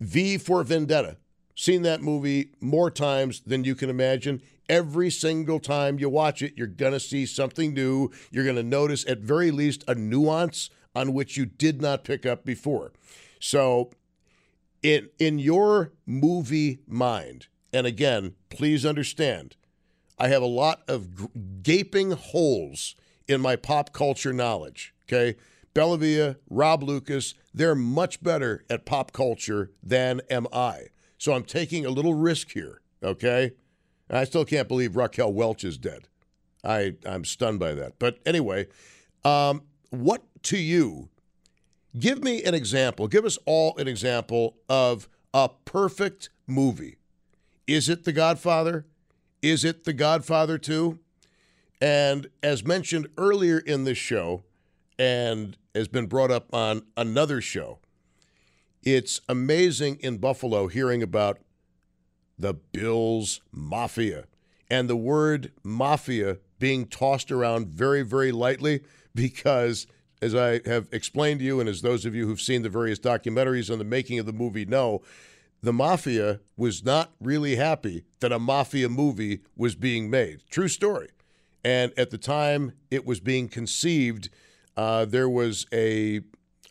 V 0.00 0.38
for 0.38 0.62
Vendetta. 0.62 1.16
Seen 1.54 1.82
that 1.82 2.02
movie 2.02 2.50
more 2.60 2.90
times 2.90 3.40
than 3.40 3.64
you 3.64 3.74
can 3.74 3.90
imagine. 3.90 4.40
Every 4.68 5.10
single 5.10 5.60
time 5.60 5.98
you 5.98 6.08
watch 6.08 6.40
it, 6.42 6.54
you're 6.56 6.66
going 6.66 6.92
to 6.92 7.00
see 7.00 7.26
something 7.26 7.74
new. 7.74 8.10
You're 8.30 8.44
going 8.44 8.56
to 8.56 8.62
notice, 8.62 9.04
at 9.06 9.18
very 9.18 9.50
least, 9.50 9.84
a 9.86 9.94
nuance 9.94 10.70
on 10.94 11.12
which 11.12 11.36
you 11.36 11.44
did 11.44 11.82
not 11.82 12.04
pick 12.04 12.24
up 12.24 12.44
before. 12.44 12.92
So, 13.38 13.90
in 14.82 15.08
in 15.18 15.38
your 15.38 15.92
movie 16.06 16.80
mind, 16.86 17.46
and 17.72 17.86
again, 17.86 18.34
please 18.50 18.84
understand, 18.84 19.56
I 20.18 20.28
have 20.28 20.42
a 20.42 20.46
lot 20.46 20.82
of 20.88 21.62
gaping 21.62 22.12
holes 22.12 22.94
in 23.28 23.40
my 23.40 23.56
pop 23.56 23.92
culture 23.92 24.32
knowledge. 24.32 24.94
Okay, 25.08 25.36
Bellavia, 25.74 26.36
Rob 26.50 26.82
Lucas, 26.82 27.34
they're 27.54 27.74
much 27.74 28.22
better 28.22 28.64
at 28.68 28.84
pop 28.84 29.12
culture 29.12 29.70
than 29.82 30.20
am 30.30 30.46
I. 30.52 30.88
So 31.18 31.32
I'm 31.32 31.44
taking 31.44 31.86
a 31.86 31.90
little 31.90 32.14
risk 32.14 32.52
here. 32.52 32.80
Okay, 33.02 33.52
I 34.10 34.24
still 34.24 34.44
can't 34.44 34.68
believe 34.68 34.96
Raquel 34.96 35.32
Welch 35.32 35.64
is 35.64 35.78
dead. 35.78 36.08
I 36.64 36.96
I'm 37.06 37.24
stunned 37.24 37.58
by 37.58 37.74
that. 37.74 37.98
But 37.98 38.18
anyway, 38.26 38.66
um, 39.24 39.62
what 39.90 40.22
to 40.44 40.58
you, 40.58 41.08
give 41.98 42.22
me 42.22 42.42
an 42.42 42.54
example, 42.54 43.08
give 43.08 43.24
us 43.24 43.38
all 43.46 43.76
an 43.78 43.88
example 43.88 44.56
of 44.68 45.08
a 45.34 45.50
perfect 45.64 46.30
movie. 46.46 46.96
Is 47.66 47.88
it 47.88 48.04
The 48.04 48.12
Godfather? 48.12 48.86
Is 49.40 49.64
it 49.64 49.84
The 49.84 49.92
Godfather 49.92 50.58
2? 50.58 50.98
And 51.80 52.28
as 52.42 52.64
mentioned 52.64 53.08
earlier 53.18 53.58
in 53.58 53.84
this 53.84 53.98
show, 53.98 54.44
and 54.98 55.56
has 55.74 55.88
been 55.88 56.06
brought 56.06 56.30
up 56.30 56.52
on 56.54 56.82
another 56.96 57.40
show, 57.40 57.78
it's 58.82 59.20
amazing 59.28 59.96
in 60.00 60.18
Buffalo 60.18 60.68
hearing 60.68 61.02
about 61.02 61.38
the 62.38 62.54
Bills 62.54 63.40
Mafia 63.52 64.26
and 64.72 64.88
the 64.88 64.96
word 64.96 65.52
mafia 65.62 66.38
being 66.58 66.86
tossed 66.86 67.30
around 67.30 67.68
very, 67.68 68.02
very 68.02 68.32
lightly 68.32 68.80
because 69.14 69.86
as 70.22 70.34
I 70.36 70.60
have 70.66 70.88
explained 70.92 71.40
to 71.40 71.44
you, 71.44 71.58
and 71.58 71.68
as 71.68 71.82
those 71.82 72.06
of 72.06 72.14
you 72.14 72.26
who've 72.26 72.40
seen 72.40 72.62
the 72.62 72.68
various 72.68 73.00
documentaries 73.00 73.70
on 73.70 73.78
the 73.78 73.84
making 73.84 74.20
of 74.20 74.24
the 74.24 74.32
movie 74.32 74.64
know, 74.64 75.02
the 75.62 75.72
mafia 75.72 76.40
was 76.56 76.84
not 76.84 77.12
really 77.20 77.56
happy 77.56 78.04
that 78.20 78.32
a 78.32 78.38
mafia 78.38 78.88
movie 78.88 79.40
was 79.56 79.74
being 79.74 80.08
made. 80.08 80.42
True 80.48 80.68
story. 80.68 81.08
And 81.64 81.92
at 81.96 82.10
the 82.10 82.18
time 82.18 82.72
it 82.90 83.04
was 83.04 83.20
being 83.20 83.48
conceived, 83.48 84.30
uh, 84.76 85.04
there 85.04 85.28
was 85.28 85.66
a 85.72 86.20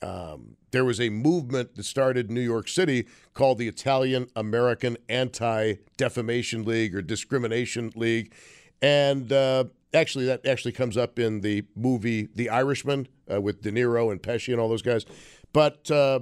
um, 0.01 0.55
there 0.72 0.84
was 0.84 1.00
a 1.00 1.10
movement 1.10 1.75
that 1.75 1.84
started 1.84 2.29
in 2.29 2.36
New 2.36 2.41
York 2.41 2.67
City 2.67 3.05
called 3.34 3.58
the 3.58 3.67
Italian 3.67 4.27
American 4.36 4.98
Anti 5.10 5.75
Defamation 5.98 6.63
League 6.63 6.96
or 6.96 7.01
Discrimination 7.01 7.91
League, 7.96 8.34
and 8.81 9.31
uh, 9.31 9.65
actually 9.93 10.25
that 10.25 10.45
actually 10.45 10.71
comes 10.71 10.98
up 10.98 11.19
in 11.19 11.41
the 11.41 11.63
movie 11.75 12.29
The 12.36 12.50
Irishman 12.50 13.07
uh, 13.31 13.41
with 13.41 13.62
De 13.62 13.71
Niro 13.71 14.12
and 14.12 14.21
Pesci 14.21 14.51
and 14.51 14.62
all 14.62 14.69
those 14.69 14.81
guys. 14.81 15.05
But 15.53 15.89
uh, 15.91 16.21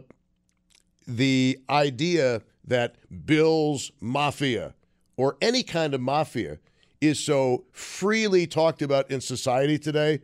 the 1.07 1.59
idea 1.69 2.41
that 2.65 2.95
Bill's 3.25 3.91
Mafia 3.99 4.73
or 5.17 5.35
any 5.41 5.63
kind 5.63 5.93
of 5.93 5.99
mafia 5.99 6.59
is 7.01 7.19
so 7.19 7.65
freely 7.71 8.47
talked 8.47 8.81
about 8.81 9.09
in 9.11 9.19
society 9.19 9.77
today. 9.77 10.19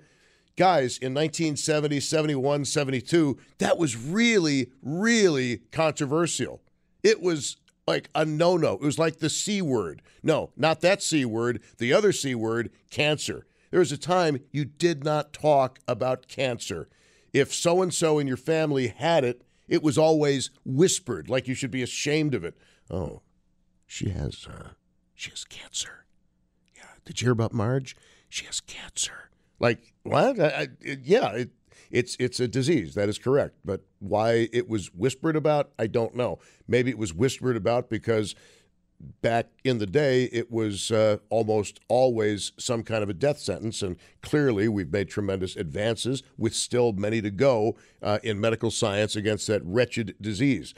Guys, 0.56 0.98
in 0.98 1.14
1970, 1.14 2.00
71, 2.00 2.64
72, 2.64 3.38
that 3.58 3.78
was 3.78 3.98
really, 3.98 4.72
really 4.82 5.58
controversial. 5.72 6.62
It 7.04 7.22
was 7.22 7.58
like 7.88 8.10
a 8.16 8.26
no 8.26 8.58
no. 8.58 8.74
It 8.74 8.82
was 8.82 9.00
like 9.00 9.20
the 9.20 9.30
C 9.30 9.62
word. 9.62 10.02
No, 10.24 10.52
not 10.56 10.82
that 10.82 11.04
C 11.04 11.26
word, 11.26 11.62
the 11.78 11.94
other 11.94 12.12
C 12.12 12.36
word, 12.36 12.72
cancer. 12.90 13.46
There 13.72 13.80
was 13.80 13.92
a 13.92 13.98
time 13.98 14.40
you 14.52 14.66
did 14.66 15.04
not 15.04 15.34
talk 15.34 15.80
about 15.88 16.28
cancer. 16.28 16.88
If 17.34 17.54
so 17.54 17.82
and 17.82 17.94
so 17.94 18.20
in 18.20 18.28
your 18.28 18.38
family 18.38 18.88
had 18.88 19.24
it, 19.24 19.44
it 19.68 19.84
was 19.84 19.98
always 19.98 20.52
whispered, 20.64 21.30
like 21.30 21.48
you 21.48 21.54
should 21.54 21.72
be 21.72 21.84
ashamed 21.84 22.34
of 22.34 22.44
it. 22.44 22.56
Oh, 22.90 23.22
she 23.86 24.10
has, 24.10 24.48
uh, 24.48 24.70
she 25.14 25.32
has 25.32 25.44
cancer. 25.44 26.06
Yeah, 26.76 26.84
did 27.04 27.20
you 27.20 27.26
hear 27.26 27.34
about 27.34 27.54
Marge? 27.54 27.96
She 28.30 28.46
has 28.46 28.62
cancer. 28.62 29.30
Like 29.60 29.94
what? 30.04 30.40
I, 30.40 30.48
I, 30.48 30.68
yeah, 30.82 31.32
it, 31.32 31.50
it's 31.92 32.16
it's 32.20 32.40
a 32.40 32.48
disease. 32.48 32.96
That 32.96 33.10
is 33.10 33.18
correct. 33.18 33.58
But 33.64 33.82
why 34.00 34.50
it 34.52 34.68
was 34.70 34.94
whispered 34.94 35.36
about, 35.36 35.72
I 35.80 35.88
don't 35.88 36.16
know. 36.16 36.40
Maybe 36.68 36.90
it 36.90 36.98
was 36.98 37.14
whispered 37.14 37.56
about 37.56 37.90
because 37.90 38.36
back 39.22 39.48
in 39.64 39.78
the 39.78 39.86
day, 39.86 40.26
it 40.26 40.52
was 40.52 40.92
uh, 40.92 41.18
almost 41.30 41.80
always 41.88 42.52
some 42.58 42.84
kind 42.84 43.04
of 43.04 43.10
a 43.10 43.14
death 43.14 43.40
sentence. 43.40 43.82
And 43.82 43.98
clearly, 44.22 44.68
we've 44.68 44.92
made 44.92 45.10
tremendous 45.10 45.56
advances 45.56 46.24
with 46.38 46.56
still 46.56 46.94
many 46.94 47.22
to 47.22 47.32
go 47.32 47.76
uh, 48.02 48.20
in 48.24 48.40
medical 48.40 48.72
science 48.72 49.16
against 49.16 49.48
that 49.48 49.62
wretched 49.64 50.16
disease. 50.22 50.74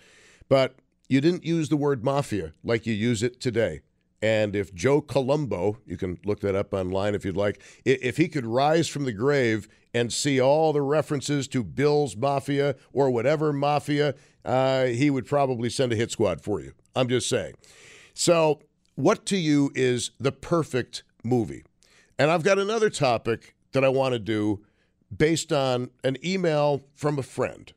But 0.50 0.76
you 1.10 1.22
didn't 1.22 1.46
use 1.46 1.70
the 1.70 1.78
word 1.78 2.04
mafia 2.04 2.54
like 2.64 2.86
you 2.86 2.94
use 2.94 3.24
it 3.24 3.40
today. 3.40 3.82
And 4.22 4.56
if 4.56 4.74
Joe 4.74 5.02
Colombo, 5.02 5.78
you 5.86 5.98
can 5.98 6.18
look 6.26 6.40
that 6.40 6.56
up 6.56 6.74
online 6.74 7.14
if 7.14 7.24
you'd 7.24 7.38
like, 7.38 7.62
if 7.86 8.18
he 8.18 8.28
could 8.28 8.46
rise 8.46 8.88
from 8.88 9.06
the 9.06 9.12
grave 9.12 9.68
and 9.94 10.12
see 10.12 10.42
all 10.42 10.74
the 10.74 10.82
references 10.82 11.48
to 11.50 11.64
Bill's 11.64 12.16
Mafia 12.16 12.76
or 12.94 13.12
whatever 13.12 13.54
Mafia, 13.54 14.16
uh, 14.44 14.86
he 14.86 15.10
would 15.10 15.26
probably 15.26 15.70
send 15.70 15.94
a 15.94 15.96
hit 15.96 16.12
squad 16.12 16.42
for 16.42 16.60
you. 16.60 16.74
I'm 16.96 17.08
just 17.08 17.30
saying. 17.30 17.54
So, 18.14 18.62
what 18.96 19.28
to 19.28 19.38
you 19.38 19.72
is 19.76 20.12
the 20.20 20.32
perfect 20.32 21.04
movie? 21.24 21.64
And 22.18 22.32
I've 22.32 22.44
got 22.44 22.58
another 22.58 22.90
topic 22.90 23.54
that 23.74 23.84
I 23.84 23.90
want 23.90 24.14
to 24.14 24.20
do 24.20 24.66
based 25.16 25.54
on 25.54 25.92
an 26.04 26.18
email 26.26 26.84
from 26.96 27.20
a 27.20 27.24
friend. 27.24 27.72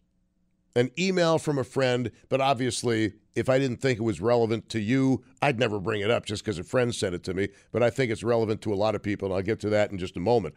An 0.77 0.91
email 0.99 1.39
from 1.39 1.59
a 1.59 1.65
friend, 1.65 2.11
but 2.29 2.41
obviously, 2.41 3.15
if 3.35 3.49
I 3.49 3.59
didn't 3.59 3.79
think 3.79 3.99
it 3.99 4.03
was 4.03 4.21
relevant 4.21 4.69
to 4.71 4.81
you, 4.81 5.25
I'd 5.43 5.59
never 5.59 5.81
bring 5.81 6.01
it 6.01 6.11
up 6.11 6.27
just 6.27 6.45
because 6.45 6.59
a 6.59 6.65
friend 6.65 6.95
sent 6.95 7.15
it 7.15 7.25
to 7.25 7.35
me. 7.35 7.49
But 7.73 7.83
I 7.83 7.91
think 7.91 8.13
it's 8.13 8.23
relevant 8.23 8.63
to 8.63 8.73
a 8.73 8.77
lot 8.77 8.95
of 8.95 9.03
people, 9.03 9.27
and 9.27 9.35
I'll 9.35 9.43
get 9.43 9.61
to 9.61 9.71
that 9.71 9.91
in 9.91 9.99
just 9.99 10.17
a 10.17 10.21
moment. 10.21 10.55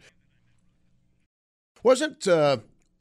Wasn't 1.82 2.26
uh, 2.28 2.58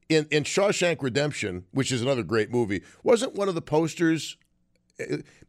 in 0.10 0.27
in 0.32 0.43
Shawshank 0.43 1.01
Redemption, 1.01 1.65
which 1.72 1.91
is 1.91 2.01
another 2.01 2.24
great 2.24 2.51
movie, 2.51 2.84
wasn't 3.03 3.36
one 3.36 3.48
of 3.48 3.55
the 3.55 3.62
posters 3.62 4.38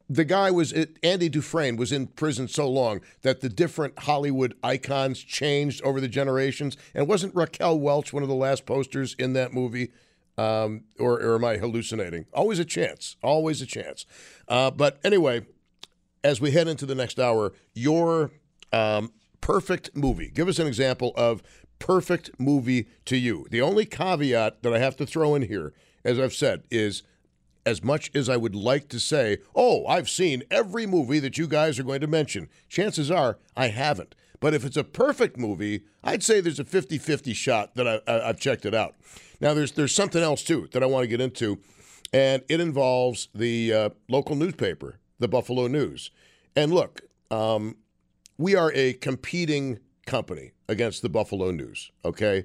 the 0.08 0.24
guy 0.24 0.50
was 0.50 0.74
Andy 1.02 1.28
Dufresne 1.28 1.76
was 1.76 1.92
in 1.92 2.08
prison 2.08 2.48
so 2.48 2.68
long 2.68 3.00
that 3.22 3.40
the 3.40 3.48
different 3.48 3.98
Hollywood 4.00 4.54
icons 4.62 5.20
changed 5.20 5.82
over 5.82 6.00
the 6.00 6.08
generations. 6.08 6.76
And 6.94 7.08
wasn't 7.08 7.34
Raquel 7.34 7.78
Welch 7.78 8.12
one 8.12 8.22
of 8.22 8.28
the 8.28 8.34
last 8.34 8.66
posters 8.66 9.14
in 9.18 9.32
that 9.34 9.52
movie? 9.52 9.90
Um, 10.36 10.84
or, 10.98 11.20
or, 11.20 11.36
am 11.36 11.44
I 11.44 11.58
hallucinating? 11.58 12.26
Always 12.32 12.58
a 12.58 12.64
chance. 12.64 13.16
Always 13.22 13.62
a 13.62 13.66
chance. 13.66 14.04
Uh, 14.48 14.72
but 14.72 14.98
anyway, 15.04 15.46
as 16.24 16.40
we 16.40 16.50
head 16.50 16.66
into 16.66 16.86
the 16.86 16.94
next 16.96 17.20
hour, 17.20 17.52
your 17.72 18.32
um, 18.72 19.12
perfect 19.40 19.94
movie. 19.94 20.30
Give 20.34 20.48
us 20.48 20.58
an 20.58 20.66
example 20.66 21.12
of 21.16 21.42
perfect 21.78 22.30
movie 22.38 22.88
to 23.04 23.16
you. 23.16 23.46
The 23.50 23.60
only 23.60 23.84
caveat 23.84 24.62
that 24.62 24.72
I 24.72 24.78
have 24.78 24.96
to 24.96 25.06
throw 25.06 25.34
in 25.34 25.42
here, 25.42 25.74
as 26.04 26.18
I've 26.18 26.32
said, 26.32 26.64
is 26.70 27.02
as 27.66 27.84
much 27.84 28.10
as 28.14 28.28
I 28.28 28.36
would 28.36 28.54
like 28.54 28.88
to 28.88 29.00
say, 29.00 29.38
oh, 29.54 29.86
I've 29.86 30.08
seen 30.08 30.42
every 30.50 30.86
movie 30.86 31.18
that 31.20 31.38
you 31.38 31.46
guys 31.46 31.78
are 31.78 31.84
going 31.84 32.00
to 32.00 32.06
mention, 32.06 32.48
chances 32.68 33.10
are 33.10 33.38
I 33.56 33.68
haven't. 33.68 34.14
But 34.44 34.52
if 34.52 34.62
it's 34.66 34.76
a 34.76 34.84
perfect 34.84 35.38
movie, 35.38 35.84
I'd 36.02 36.22
say 36.22 36.42
there's 36.42 36.60
a 36.60 36.66
50 36.66 36.98
50 36.98 37.32
shot 37.32 37.76
that 37.76 38.02
I, 38.06 38.26
have 38.26 38.38
checked 38.38 38.66
it 38.66 38.74
out. 38.74 38.94
Now, 39.40 39.54
there's, 39.54 39.72
there's 39.72 39.94
something 39.94 40.22
else, 40.22 40.42
too, 40.42 40.68
that 40.72 40.82
I 40.82 40.86
want 40.86 41.04
to 41.04 41.06
get 41.06 41.18
into, 41.18 41.60
and 42.12 42.42
it 42.50 42.60
involves 42.60 43.28
the 43.34 43.72
uh, 43.72 43.90
local 44.06 44.36
newspaper, 44.36 44.98
the 45.18 45.28
Buffalo 45.28 45.66
News. 45.66 46.10
And 46.54 46.74
look, 46.74 47.00
um, 47.30 47.78
we 48.36 48.54
are 48.54 48.70
a 48.74 48.92
competing 48.92 49.78
company 50.04 50.52
against 50.68 51.00
the 51.00 51.08
Buffalo 51.08 51.50
News, 51.50 51.90
okay? 52.04 52.44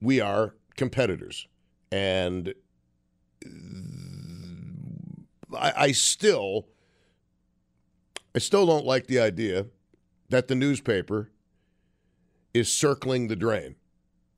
We 0.00 0.22
are 0.22 0.54
competitors. 0.78 1.46
And 1.92 2.54
I, 5.54 5.72
I 5.76 5.92
still 5.92 6.68
I 8.34 8.38
still 8.38 8.64
don't 8.64 8.86
like 8.86 9.08
the 9.08 9.20
idea 9.20 9.66
that 10.30 10.48
the 10.48 10.54
newspaper 10.54 11.30
is 12.54 12.72
circling 12.72 13.28
the 13.28 13.36
drain. 13.36 13.74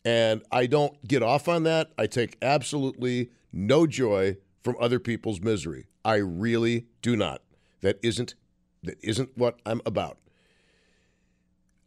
And 0.04 0.42
I 0.50 0.66
don't 0.66 1.06
get 1.06 1.22
off 1.22 1.48
on 1.48 1.64
that. 1.64 1.92
I 1.98 2.06
take 2.06 2.38
absolutely 2.40 3.30
no 3.52 3.86
joy 3.86 4.38
from 4.62 4.76
other 4.80 4.98
people's 4.98 5.40
misery. 5.40 5.86
I 6.04 6.16
really 6.16 6.86
do 7.02 7.16
not. 7.16 7.42
That 7.82 7.98
isn't 8.02 8.34
that 8.82 8.98
isn't 9.02 9.36
what 9.36 9.60
I'm 9.66 9.80
about. 9.84 10.18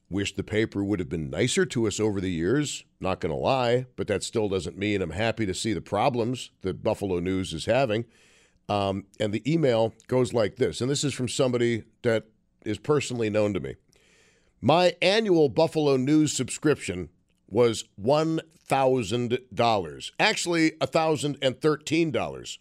Wish 0.09 0.35
the 0.35 0.43
paper 0.43 0.83
would 0.83 0.99
have 0.99 1.07
been 1.07 1.29
nicer 1.29 1.65
to 1.67 1.87
us 1.87 1.99
over 1.99 2.19
the 2.19 2.31
years, 2.31 2.83
not 2.99 3.21
going 3.21 3.31
to 3.31 3.39
lie, 3.39 3.85
but 3.95 4.07
that 4.07 4.23
still 4.23 4.49
doesn't 4.49 4.77
mean 4.77 5.01
I'm 5.01 5.11
happy 5.11 5.45
to 5.45 5.53
see 5.53 5.71
the 5.71 5.81
problems 5.81 6.51
that 6.61 6.83
Buffalo 6.83 7.19
News 7.19 7.53
is 7.53 7.65
having. 7.65 8.05
Um, 8.67 9.05
and 9.19 9.33
the 9.33 9.51
email 9.51 9.93
goes 10.07 10.33
like 10.33 10.57
this, 10.57 10.81
and 10.81 10.89
this 10.89 11.03
is 11.03 11.13
from 11.13 11.27
somebody 11.27 11.83
that 12.01 12.25
is 12.65 12.77
personally 12.77 13.29
known 13.29 13.53
to 13.53 13.59
me. 13.59 13.75
My 14.61 14.97
annual 15.01 15.47
Buffalo 15.47 15.95
News 15.95 16.33
subscription 16.33 17.07
was 17.47 17.85
$1,000, 18.01 20.11
actually 20.19 20.71
$1,013. 20.71 22.57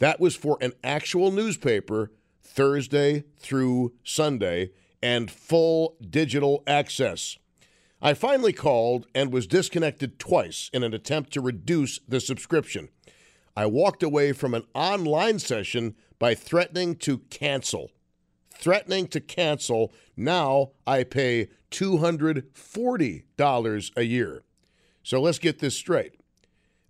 That 0.00 0.18
was 0.18 0.34
for 0.34 0.58
an 0.60 0.72
actual 0.82 1.30
newspaper 1.30 2.10
Thursday 2.42 3.22
through 3.38 3.92
Sunday 4.02 4.70
and 5.00 5.30
full 5.30 5.94
digital 6.10 6.64
access. 6.66 7.38
I 8.02 8.14
finally 8.14 8.52
called 8.52 9.06
and 9.14 9.32
was 9.32 9.46
disconnected 9.46 10.18
twice 10.18 10.68
in 10.72 10.82
an 10.82 10.92
attempt 10.92 11.32
to 11.34 11.40
reduce 11.40 12.00
the 12.08 12.18
subscription. 12.18 12.88
I 13.56 13.66
walked 13.66 14.02
away 14.02 14.32
from 14.32 14.54
an 14.54 14.64
online 14.74 15.38
session 15.38 15.94
by 16.18 16.34
threatening 16.34 16.96
to 16.96 17.18
cancel. 17.30 17.92
Threatening 18.58 19.06
to 19.08 19.20
cancel. 19.20 19.92
Now 20.16 20.70
I 20.86 21.04
pay 21.04 21.50
$240 21.70 23.90
a 23.96 24.04
year. 24.04 24.42
So 25.02 25.20
let's 25.20 25.38
get 25.38 25.58
this 25.60 25.74
straight. 25.74 26.14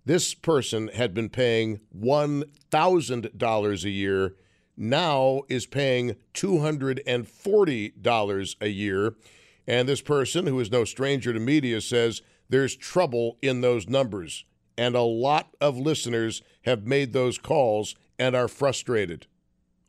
This 0.05 0.33
person 0.33 0.87
had 0.89 1.13
been 1.13 1.29
paying 1.29 1.79
$1,000 1.97 3.83
a 3.83 3.89
year, 3.89 4.35
now 4.75 5.43
is 5.49 5.65
paying 5.65 6.15
$240 6.33 8.55
a 8.61 8.69
year. 8.69 9.15
And 9.67 9.87
this 9.87 10.01
person, 10.01 10.47
who 10.47 10.59
is 10.59 10.71
no 10.71 10.83
stranger 10.85 11.31
to 11.33 11.39
media, 11.39 11.81
says 11.81 12.23
there's 12.49 12.75
trouble 12.75 13.37
in 13.41 13.61
those 13.61 13.87
numbers 13.87 14.45
and 14.79 14.95
a 14.95 15.01
lot 15.01 15.53
of 15.59 15.77
listeners 15.77 16.41
have 16.61 16.87
made 16.87 17.11
those 17.11 17.37
calls 17.37 17.95
and 18.17 18.33
are 18.33 18.47
frustrated, 18.47 19.27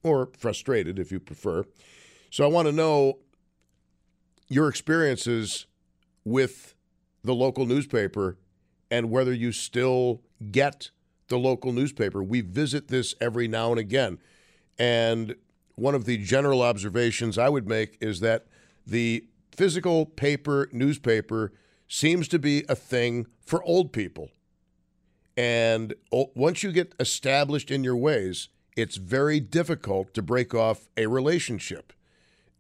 or 0.03 0.31
frustrated 0.37 0.99
if 0.99 1.13
you 1.13 1.21
prefer. 1.21 1.65
So 2.31 2.45
I 2.45 2.49
want 2.49 2.67
to 2.67 2.73
know 2.73 3.19
your 4.49 4.69
experiences 4.69 5.67
with 6.25 6.75
the 7.23 7.35
local 7.35 7.67
newspaper 7.67 8.39
and 8.91 9.11
whether 9.11 9.33
you 9.33 9.53
still 9.53 10.23
get 10.51 10.91
the 11.29 11.39
local 11.39 11.73
newspaper. 11.73 12.23
We 12.23 12.41
visit 12.41 12.89
this 12.89 13.15
every 13.21 13.47
now 13.47 13.71
and 13.71 13.79
again. 13.79 14.19
And 14.79 15.37
one 15.77 15.95
of 15.95 16.05
the 16.05 16.19
general 16.19 16.63
observations 16.63 17.39
I 17.39 17.49
would 17.49 17.69
make 17.69 17.97
is 18.01 18.21
that 18.21 18.47
the 18.87 19.25
physical 19.53 20.07
paper 20.07 20.69
newspaper 20.73 21.53
seems 21.87 22.29
to 22.29 22.39
be 22.39 22.65
a 22.69 22.75
thing 22.75 23.27
for 23.41 23.63
old 23.65 23.93
people. 23.93 24.31
And 25.37 25.95
once 26.11 26.63
you 26.63 26.73
get 26.73 26.95
established 27.01 27.71
in 27.71 27.85
your 27.85 27.97
ways, 27.97 28.49
it's 28.81 28.97
very 28.97 29.41
difficult 29.41 30.15
to 30.15 30.23
break 30.23 30.55
off 30.55 30.89
a 30.97 31.07
relationship. 31.07 31.93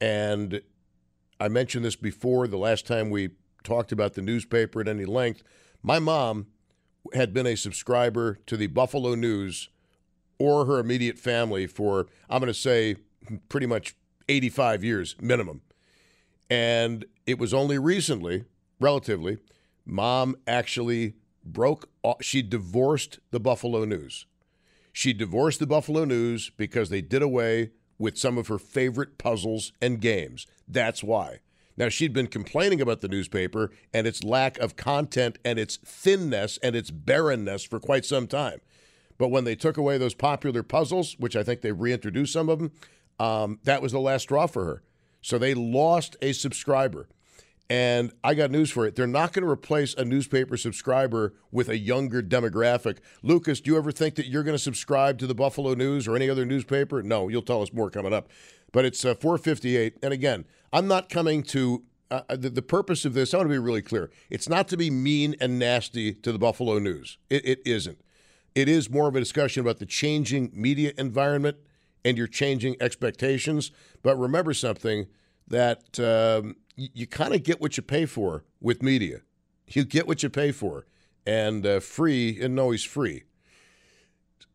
And 0.00 0.62
I 1.38 1.48
mentioned 1.48 1.84
this 1.84 1.96
before 1.96 2.46
the 2.46 2.58
last 2.58 2.86
time 2.86 3.10
we 3.10 3.30
talked 3.62 3.92
about 3.92 4.14
the 4.14 4.22
newspaper 4.22 4.80
at 4.80 4.88
any 4.88 5.04
length. 5.04 5.42
My 5.82 5.98
mom 5.98 6.46
had 7.14 7.32
been 7.32 7.46
a 7.46 7.56
subscriber 7.56 8.38
to 8.46 8.56
the 8.56 8.66
Buffalo 8.66 9.14
News 9.14 9.68
or 10.38 10.66
her 10.66 10.78
immediate 10.78 11.18
family 11.18 11.66
for, 11.66 12.06
I'm 12.28 12.40
going 12.40 12.52
to 12.52 12.58
say, 12.58 12.96
pretty 13.48 13.66
much 13.66 13.94
85 14.28 14.84
years 14.84 15.16
minimum. 15.20 15.62
And 16.48 17.04
it 17.26 17.38
was 17.38 17.54
only 17.54 17.78
recently, 17.78 18.44
relatively, 18.80 19.38
mom 19.86 20.36
actually 20.46 21.14
broke 21.44 21.88
she 22.20 22.42
divorced 22.42 23.18
the 23.30 23.40
Buffalo 23.40 23.84
News. 23.84 24.26
She 25.00 25.14
divorced 25.14 25.60
the 25.60 25.66
Buffalo 25.66 26.04
News 26.04 26.50
because 26.58 26.90
they 26.90 27.00
did 27.00 27.22
away 27.22 27.70
with 27.98 28.18
some 28.18 28.36
of 28.36 28.48
her 28.48 28.58
favorite 28.58 29.16
puzzles 29.16 29.72
and 29.80 29.98
games. 29.98 30.46
That's 30.68 31.02
why. 31.02 31.38
Now, 31.74 31.88
she'd 31.88 32.12
been 32.12 32.26
complaining 32.26 32.82
about 32.82 33.00
the 33.00 33.08
newspaper 33.08 33.70
and 33.94 34.06
its 34.06 34.22
lack 34.22 34.58
of 34.58 34.76
content 34.76 35.38
and 35.42 35.58
its 35.58 35.78
thinness 35.78 36.58
and 36.62 36.76
its 36.76 36.90
barrenness 36.90 37.64
for 37.64 37.80
quite 37.80 38.04
some 38.04 38.26
time. 38.26 38.60
But 39.16 39.30
when 39.30 39.44
they 39.44 39.54
took 39.54 39.78
away 39.78 39.96
those 39.96 40.12
popular 40.12 40.62
puzzles, 40.62 41.16
which 41.18 41.34
I 41.34 41.44
think 41.44 41.62
they 41.62 41.72
reintroduced 41.72 42.34
some 42.34 42.50
of 42.50 42.58
them, 42.58 42.72
um, 43.18 43.58
that 43.64 43.80
was 43.80 43.92
the 43.92 44.00
last 44.00 44.24
straw 44.24 44.46
for 44.46 44.66
her. 44.66 44.82
So 45.22 45.38
they 45.38 45.54
lost 45.54 46.18
a 46.20 46.34
subscriber. 46.34 47.08
And 47.70 48.12
I 48.24 48.34
got 48.34 48.50
news 48.50 48.68
for 48.72 48.84
it. 48.84 48.96
They're 48.96 49.06
not 49.06 49.32
going 49.32 49.44
to 49.44 49.50
replace 49.50 49.94
a 49.94 50.04
newspaper 50.04 50.56
subscriber 50.56 51.34
with 51.52 51.68
a 51.68 51.78
younger 51.78 52.20
demographic. 52.20 52.98
Lucas, 53.22 53.60
do 53.60 53.70
you 53.70 53.78
ever 53.78 53.92
think 53.92 54.16
that 54.16 54.26
you're 54.26 54.42
going 54.42 54.56
to 54.56 54.62
subscribe 54.62 55.18
to 55.20 55.26
the 55.28 55.36
Buffalo 55.36 55.74
News 55.74 56.08
or 56.08 56.16
any 56.16 56.28
other 56.28 56.44
newspaper? 56.44 57.00
No, 57.00 57.28
you'll 57.28 57.42
tell 57.42 57.62
us 57.62 57.72
more 57.72 57.88
coming 57.88 58.12
up. 58.12 58.28
But 58.72 58.86
it's 58.86 59.04
uh, 59.04 59.14
458. 59.14 59.98
And 60.02 60.12
again, 60.12 60.46
I'm 60.72 60.88
not 60.88 61.08
coming 61.08 61.44
to 61.44 61.84
uh, 62.10 62.22
uh, 62.28 62.34
the, 62.34 62.50
the, 62.50 62.62
purpose 62.62 63.04
of 63.04 63.14
this. 63.14 63.32
I 63.32 63.36
want 63.36 63.48
to 63.48 63.54
be 63.54 63.58
really 63.58 63.82
clear. 63.82 64.10
It's 64.30 64.48
not 64.48 64.66
to 64.68 64.76
be 64.76 64.90
mean 64.90 65.36
and 65.40 65.56
nasty 65.56 66.12
to 66.12 66.32
the 66.32 66.40
Buffalo 66.40 66.80
News. 66.80 67.18
It, 67.28 67.46
it 67.46 67.62
isn't. 67.64 68.00
It 68.56 68.68
is 68.68 68.90
more 68.90 69.06
of 69.06 69.14
a 69.14 69.20
discussion 69.20 69.60
about 69.60 69.78
the 69.78 69.86
changing 69.86 70.50
media 70.52 70.92
environment 70.98 71.58
and 72.04 72.18
your 72.18 72.26
changing 72.26 72.74
expectations. 72.80 73.70
But 74.02 74.18
remember 74.18 74.54
something 74.54 75.06
that 75.46 76.00
um, 76.00 76.56
you, 76.94 77.06
kind 77.06 77.34
of 77.34 77.42
get 77.42 77.60
what 77.60 77.76
you 77.76 77.82
pay 77.82 78.06
for 78.06 78.44
with 78.60 78.82
media. 78.82 79.20
You 79.68 79.84
get 79.84 80.06
what 80.06 80.22
you 80.22 80.30
pay 80.30 80.52
for, 80.52 80.86
and 81.26 81.64
uh, 81.64 81.80
free 81.80 82.30
isn't 82.30 82.58
always 82.58 82.82
free. 82.82 83.24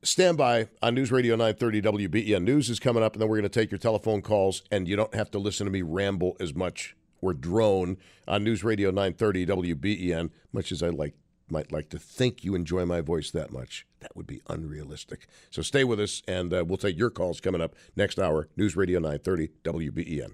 Stand 0.03 0.37
by 0.37 0.67
on 0.81 0.95
News 0.95 1.11
Radio 1.11 1.35
930 1.35 1.81
WBEN. 1.81 2.43
News 2.43 2.69
is 2.69 2.79
coming 2.79 3.01
up, 3.01 3.13
and 3.13 3.21
then 3.21 3.29
we're 3.29 3.37
going 3.37 3.49
to 3.49 3.59
take 3.59 3.71
your 3.71 3.79
telephone 3.79 4.21
calls, 4.21 4.61
and 4.71 4.87
you 4.87 4.95
don't 4.95 5.15
have 5.15 5.31
to 5.31 5.39
listen 5.39 5.65
to 5.65 5.71
me 5.71 5.81
ramble 5.81 6.35
as 6.39 6.53
much 6.53 6.95
or 7.21 7.33
drone 7.33 7.97
on 8.27 8.43
News 8.43 8.63
Radio 8.63 8.89
930 8.89 9.45
WBEN, 9.47 10.29
much 10.51 10.71
as 10.71 10.83
I 10.83 10.89
like 10.89 11.15
might 11.49 11.71
like 11.71 11.89
to 11.89 11.99
think 11.99 12.43
you 12.43 12.55
enjoy 12.55 12.85
my 12.85 13.01
voice 13.01 13.29
that 13.31 13.51
much. 13.51 13.85
That 13.99 14.15
would 14.15 14.27
be 14.27 14.41
unrealistic. 14.49 15.27
So 15.51 15.61
stay 15.61 15.83
with 15.83 15.99
us, 15.99 16.21
and 16.27 16.53
uh, 16.53 16.65
we'll 16.65 16.77
take 16.77 16.97
your 16.97 17.09
calls 17.11 17.39
coming 17.39 17.61
up 17.61 17.75
next 17.95 18.19
hour. 18.19 18.47
News 18.55 18.75
Radio 18.75 18.99
930 18.99 19.49
WBEN. 19.63 20.33